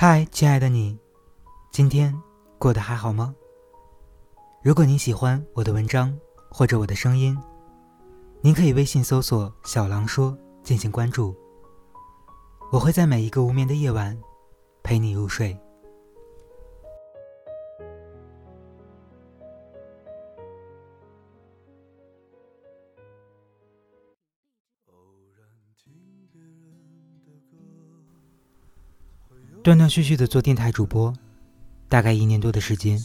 [0.00, 0.96] 嗨，亲爱的你，
[1.72, 2.14] 今天
[2.56, 3.34] 过得还好吗？
[4.62, 6.16] 如果您喜欢我的文章
[6.48, 7.36] 或者我的声音，
[8.40, 11.34] 您可以微信搜索“小狼说”进行关注。
[12.70, 14.16] 我会在每一个无眠的夜晚
[14.84, 15.58] 陪你入睡。
[29.68, 31.12] 断断续续的做电台主播，
[31.90, 32.98] 大概一年多的时间。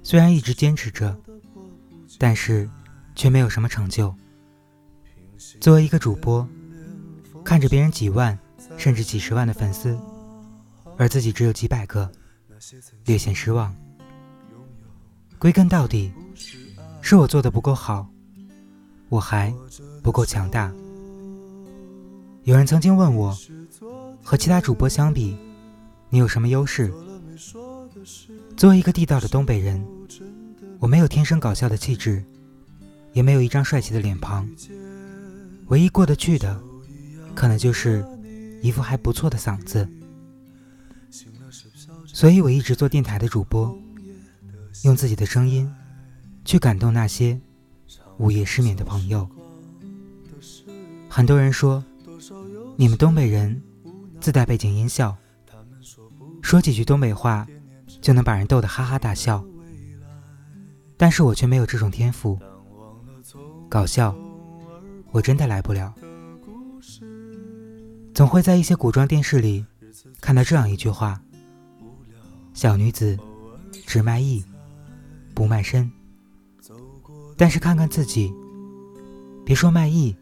[0.00, 1.20] 虽然一直坚持着，
[2.20, 2.70] 但是
[3.16, 4.14] 却没有什么成就。
[5.60, 6.48] 作为一个主播，
[7.44, 8.38] 看着别人几万
[8.76, 9.98] 甚至几十万的粉丝，
[10.96, 12.08] 而自己只有几百个，
[13.04, 13.74] 略显失望。
[15.36, 16.12] 归根到底，
[17.00, 18.08] 是我做的不够好，
[19.08, 19.52] 我还
[20.00, 20.72] 不够强大。
[22.44, 23.36] 有人曾经问我。
[24.22, 25.36] 和其他主播相比，
[26.10, 26.92] 你有什么优势？
[28.56, 29.84] 作为一个地道的东北人，
[30.78, 32.22] 我没有天生搞笑的气质，
[33.12, 34.48] 也没有一张帅气的脸庞，
[35.68, 36.60] 唯一过得去的，
[37.34, 38.04] 可能就是
[38.62, 39.88] 一副还不错的嗓子。
[42.06, 43.76] 所以我一直做电台的主播，
[44.84, 45.68] 用自己的声音
[46.44, 47.40] 去感动那些
[48.18, 49.28] 午夜失眠的朋友。
[51.08, 51.82] 很多人说，
[52.80, 53.60] 你们东北人。
[54.22, 55.14] 自带背景音效，
[56.40, 57.46] 说几句东北话
[58.00, 59.44] 就能把人逗得哈哈大笑。
[60.96, 62.38] 但是我却没有这种天赋，
[63.68, 64.14] 搞笑
[65.10, 65.94] 我真的来不了。
[68.14, 69.64] 总会在一些古装电视里
[70.20, 71.20] 看到这样一句话：
[72.54, 73.18] 小女子
[73.86, 74.42] 只卖艺
[75.34, 75.90] 不卖身。
[77.36, 78.32] 但是看看自己，
[79.44, 80.16] 别说卖艺，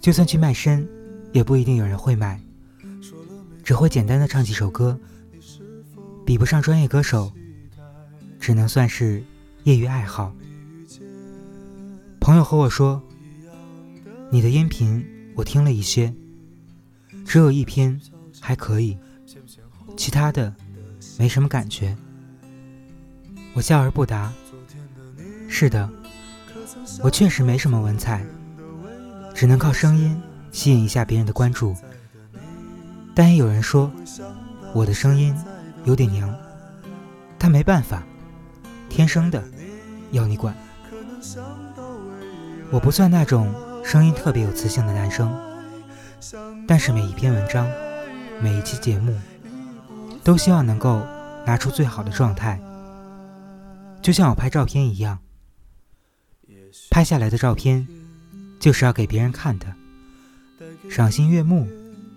[0.00, 0.88] 就算去卖身，
[1.34, 2.40] 也不一定有人会买。
[3.64, 4.98] 只会简单的唱几首歌，
[6.24, 7.32] 比不上专业歌手，
[8.38, 9.22] 只能算是
[9.64, 10.32] 业余爱好。
[12.20, 13.02] 朋友和我说，
[14.30, 15.04] 你的音频
[15.34, 16.14] 我听了一些，
[17.26, 18.00] 只有一篇
[18.40, 18.96] 还可以，
[19.96, 20.54] 其他的
[21.18, 21.96] 没什么感觉。
[23.54, 24.32] 我笑而不答。
[25.48, 25.90] 是的，
[27.02, 28.24] 我确实没什么文采，
[29.34, 30.20] 只能靠声音
[30.54, 31.74] 吸引一下别人的关注。
[33.12, 33.90] 但也有人说
[34.72, 35.34] 我的声音
[35.84, 36.32] 有点娘，
[37.36, 38.04] 但没办法，
[38.88, 39.42] 天生的，
[40.12, 40.54] 要你管。
[42.70, 43.52] 我不算那种
[43.84, 45.36] 声音特别有磁性的男生，
[46.68, 47.68] 但是每一篇文章，
[48.40, 49.12] 每一期节目，
[50.22, 51.04] 都希望能够
[51.44, 52.60] 拿出最好的状态，
[54.00, 55.18] 就像我拍照片一样，
[56.90, 57.86] 拍下来的照片
[58.60, 59.66] 就是要给别人看的，
[60.88, 61.68] 赏心悦目。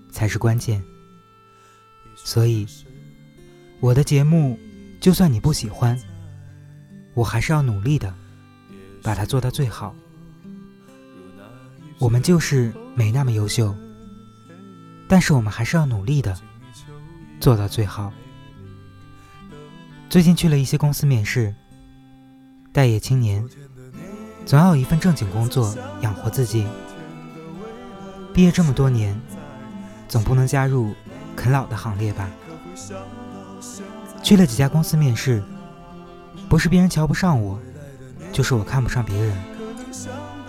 [0.10, 0.82] 才是关键，
[2.16, 2.66] 所以
[3.80, 4.58] 我的节目，
[5.00, 6.00] 就算你不喜欢，
[7.14, 8.12] 我还是要努力的，
[9.04, 9.94] 把它做到最好。
[12.00, 13.76] 我们就是没那么优秀，
[15.08, 16.36] 但是我们还是要努力的，
[17.40, 18.12] 做到最好。
[20.10, 21.54] 最近去了一些公司面试，
[22.72, 23.48] 待业青年，
[24.48, 26.66] 总要有一份正经工作养活自己。
[28.38, 29.20] 毕业这么多年。
[30.08, 30.94] 总不能加入
[31.36, 32.30] 啃老的行列吧？
[34.22, 35.44] 去了几家公司面试，
[36.48, 37.60] 不是别人瞧不上我，
[38.32, 39.36] 就是我看不上别人，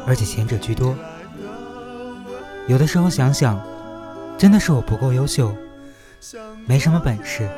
[0.06, 0.94] 而且前者居多。
[2.68, 3.58] 有的时候想想，
[4.36, 5.52] 真的是我不够优秀，
[6.66, 7.50] 没什么本事，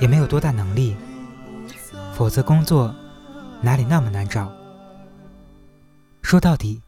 [0.00, 0.96] 也没有多大能力，
[2.14, 2.92] 否则工作
[3.60, 4.50] 哪里那么难找？
[6.22, 6.80] 说到底，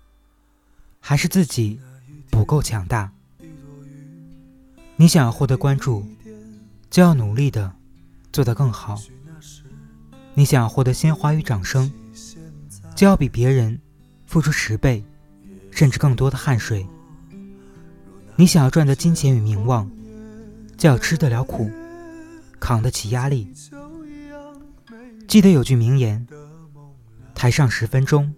[0.98, 1.78] 还是自己
[2.30, 3.12] 不够强大。
[4.96, 6.04] 你想要获得关注，
[6.90, 7.72] 就要努力的
[8.32, 9.00] 做得更好。
[10.34, 11.92] 你想要获得鲜花与掌声，
[12.94, 13.80] 就要比别人
[14.26, 15.04] 付出十倍，
[15.70, 16.86] 甚至更多的汗水。
[18.36, 19.90] 你想要赚得金钱与名望，
[20.76, 21.70] 就要吃得了苦，
[22.60, 23.52] 扛得起压力。
[25.26, 26.26] 记得有句名言：
[27.34, 28.34] 台上十分钟，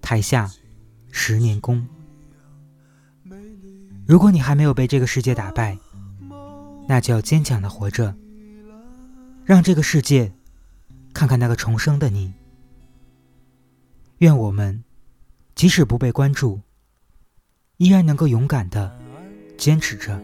[0.00, 0.50] 台下
[1.10, 1.86] 十年功。
[4.06, 5.78] 如果你还没有被这个世界打败，
[6.86, 8.14] 那就要坚强的活着，
[9.44, 10.30] 让这个世界
[11.14, 12.34] 看看那个重生的你。
[14.18, 14.84] 愿我们
[15.54, 16.60] 即使不被关注，
[17.78, 18.94] 依然能够勇敢的
[19.56, 20.22] 坚持着。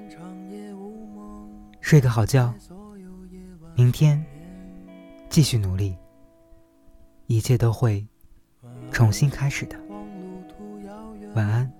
[1.80, 2.52] 睡个好觉，
[3.74, 4.22] 明天
[5.30, 5.96] 继续努力，
[7.26, 8.06] 一切都会
[8.92, 9.80] 重新开始的。
[11.34, 11.79] 晚安。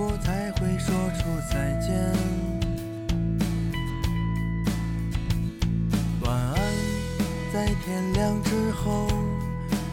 [0.00, 1.92] 我才会说出再见。
[6.20, 6.56] 晚安
[7.52, 9.08] 在天亮之后，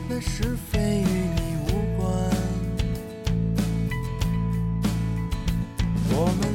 [0.08, 2.06] 那是非与你无关。
[6.12, 6.55] 我们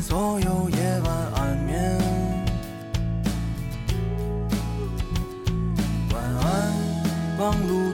[0.00, 1.98] 所有夜晚安眠。
[6.12, 6.72] 晚安，
[7.38, 7.92] 望路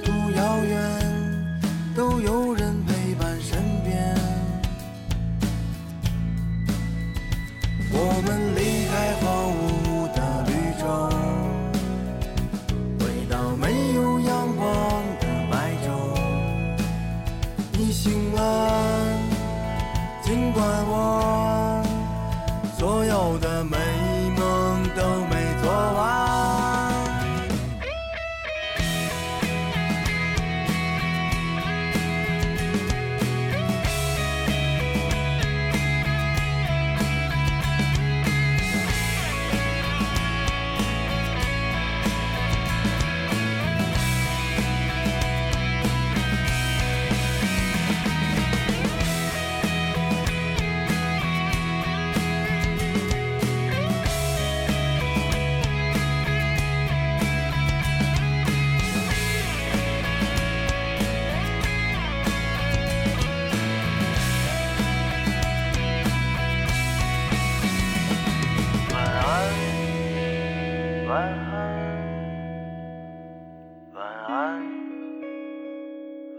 [71.14, 71.30] 晚安，
[73.94, 74.34] 晚安，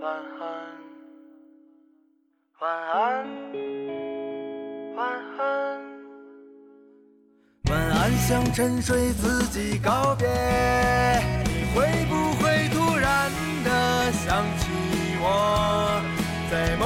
[0.02, 0.04] 晚
[0.38, 0.44] 安，
[2.60, 3.00] 晚安，
[4.98, 5.00] 晚
[5.40, 5.40] 安，
[7.70, 10.28] 晚安向沉睡自己告别。
[11.46, 13.32] 你会不会突然
[13.64, 14.68] 的想起
[15.22, 16.02] 我，
[16.52, 16.86] 在某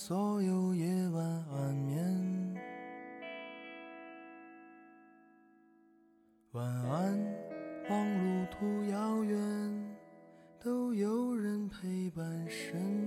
[0.00, 2.56] 所有夜晚安眠，
[6.52, 7.18] 晚安，
[7.90, 9.96] 望路途遥远，
[10.60, 12.97] 都有人陪伴身。